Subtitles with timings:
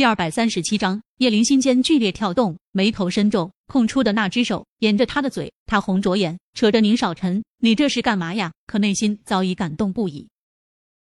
[0.00, 10.26] 第二百三十七章，叶林心间剧烈跳动，眉头深皱，空出的那只手沿着他的嘴，他红着眼，扯着宁少臣：“你这是干嘛呀？”可内心早已感动不已。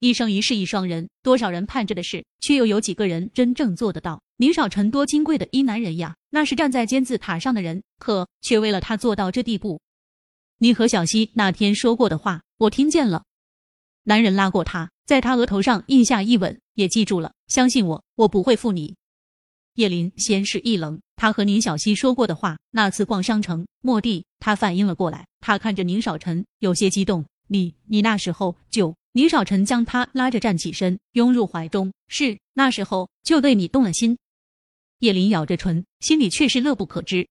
[0.00, 4.20] 一生一世一双人，多少人盼着的事，却又有几个人真正做得到？
[4.38, 9.80] 宁少臣多金贵的一男人呀，那是站在金字塔上的人，可却为了他做到这地步。
[10.58, 13.22] 你和小溪那天说过的话，我听见了。
[14.02, 17.32] 男人拉过他，在他额头上印下一吻，也记住了。
[17.48, 18.94] 相信我，我不会负你。
[19.74, 27.24] 叶林先是一愣，他和宁小溪说过的话，那次逛商城，蓦地他反应了过来，他看着宁少臣，有些激动。
[27.48, 28.94] 你，你那时候就……
[29.10, 31.92] 宁少臣将他拉着站起身，拥入怀中。
[32.06, 34.16] 是那时候就对你动了心。
[35.00, 37.26] 叶林咬着唇，心里却是乐不可支。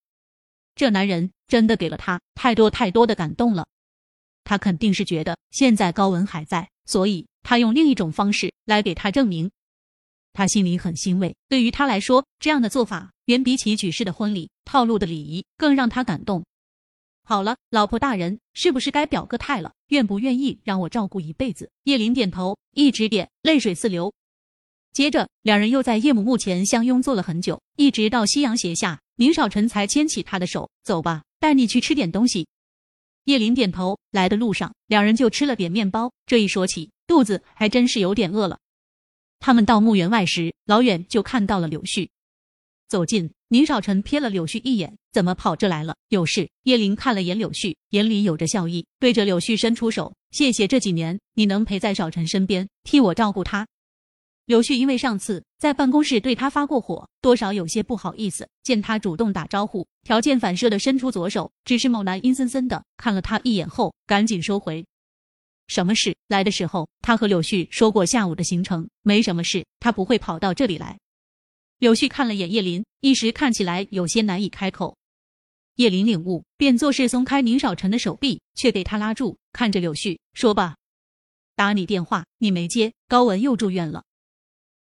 [0.75, 3.67] 这男人真的给了他太多太多的感动了。
[4.43, 9.49] 他肯定是觉得现在高文还在，所以他用另一种方式来给他证明。
[10.33, 16.45] 他心里很欣慰，对于他来说，这样的做法远比起举世的婚礼套路的礼仪更让他感动。
[17.23, 19.73] 好了，老婆大人，是不是该表个态了？
[19.89, 21.69] 愿不愿意让我照顾一辈子？
[21.83, 24.13] 叶林点头，一直点，泪水似流。
[24.93, 32.47] 接着，两人又在叶母墓前相拥坐了很久，一直到夕阳斜下，宁少臣才牵起他的手，走吧，带你去吃点东西。
[33.25, 36.11] 叶林点头，来的路上，两人就吃了点面包。
[36.25, 38.59] 这一说起，肚子还真是有点饿了。
[39.39, 42.09] 他们到墓园外时，老远就看到了柳絮。
[42.87, 45.95] 走近，宁少臣瞥了柳絮一眼，怎么跑这来了？
[46.09, 46.47] 有事？
[46.63, 53.67] 叶林看了眼柳絮，眼里有着笑意，对着柳絮伸出手：“谢谢这几年你能陪在少臣身边，替我照顾他。”
[54.45, 58.47] 柳絮因为上次在办公室对他发过火，多少有些不好意思。
[58.61, 64.85] 见他主动打招呼，条件反射的伸出左手，只是某男阴森森的看了他一眼后，赶紧收回。
[65.69, 66.17] 什么事？
[66.27, 70.99] 来的时候，他和柳絮说过下午的行程，没什么事，他不会跑到这里来。
[71.77, 74.97] 柳絮看了眼叶林，一时看起来有些难以开口。
[75.75, 80.75] 叶林领悟，便作势松开宁少臣的手臂，却被他拉住，看着柳絮说：“吧，
[81.55, 84.03] 打你电话你没接，高文又住院了。”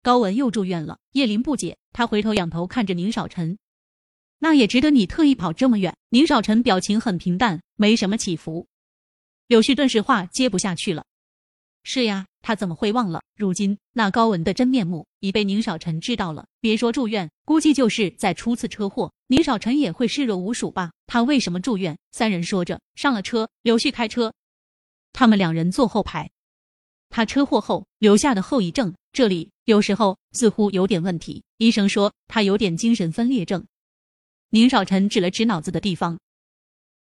[0.01, 3.59] 高文又住院了，叶林不解，他回头仰头看着宁少臣，
[4.39, 5.95] 那也值得你特意跑这么远。
[6.09, 8.68] 宁少臣表情很平淡，没什么起伏。
[9.49, 11.03] 柳絮顿时话接不下去了。
[11.81, 13.23] 是呀，他怎么会忘了？
[13.35, 16.45] 如今那高文的真面目已被宁少臣知道了。
[16.61, 20.91] 别说住院，估计就是在出次车祸，宁少臣也会视若无睹吧？
[21.07, 21.97] 他为什么住院？
[22.11, 24.31] 三人说着上了车，柳絮开车，
[25.13, 26.29] 他们两人坐后排。
[27.09, 31.41] 他车祸后留下的后遗症，这里有时候似乎有点问题。
[31.57, 33.65] 医生说他有点精神分裂症。
[34.51, 36.19] 宁少臣指了指脑子的地方。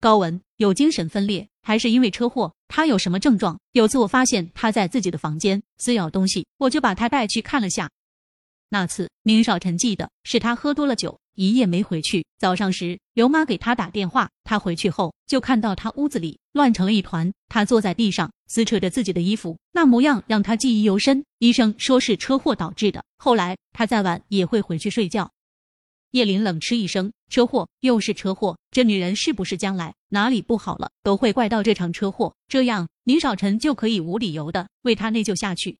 [0.00, 2.54] 高文有精神分裂，还是因为车祸？
[2.68, 3.58] 他有什么症状？
[3.72, 7.90] 有次我发现他在自己的房间撕咬东西，我就把他带去看了下。
[8.68, 11.18] 那次宁少臣记得是他喝多了酒。
[11.34, 12.26] 一夜没回去。
[12.40, 17.32] 早上时，刘妈给他打电话，他回去后就看到他屋子里乱成了一团。
[17.48, 21.24] 他坐在地上撕扯着自己的衣服，那模样让他记忆犹深。
[21.38, 23.04] 医生说是车祸导致的。
[23.18, 25.30] 后来他再晚也会回去睡觉。
[26.12, 32.34] 叶林冷嗤一声：“车祸又是车祸，这女人是不是将来哪里不好了，都会怪到这场车祸？
[32.48, 35.78] 这样宁少臣就可以无理由的为她内疚下去。”